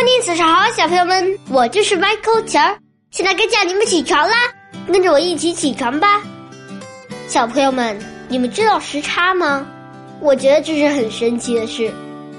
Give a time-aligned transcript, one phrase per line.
[0.00, 2.78] Good morning，早上好，小朋友们，我就是 Michael 钱儿，
[3.10, 4.34] 现在该叫你们起床啦，
[4.90, 6.22] 跟着我一起起床吧。
[7.28, 9.66] 小朋友们，你们知道时差吗？
[10.18, 11.92] 我觉得这是很神奇的事，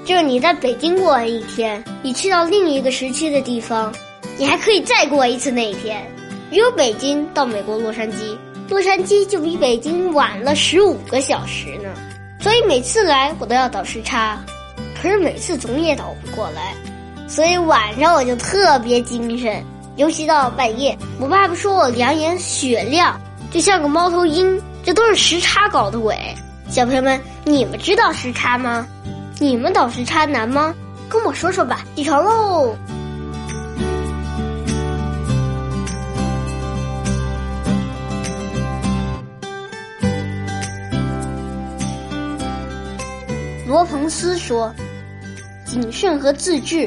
[0.04, 3.94] 就是你在北京过完一天，你去到另一个时区的地方，
[4.36, 6.04] 你还可以再过一次那一天。
[6.50, 8.36] 比如北京到美国洛杉矶，
[8.68, 11.88] 洛杉矶就比北京晚了十五个小时呢，
[12.40, 14.36] 所以每次来我都要倒时差，
[15.00, 16.74] 可是每次总也倒不过来。
[17.32, 19.64] 所以晚上我就特别精神，
[19.96, 23.18] 尤其到半夜，我爸爸说我两眼雪亮，
[23.50, 24.60] 就像个猫头鹰。
[24.84, 26.14] 这都是时差搞的鬼。
[26.68, 28.86] 小朋友们，你们知道时差吗？
[29.38, 30.74] 你们倒时差难吗？
[31.08, 31.86] 跟我说说吧。
[31.96, 32.76] 起床喽！
[43.66, 44.70] 罗彭斯说
[45.64, 46.86] ：“谨慎和自制。”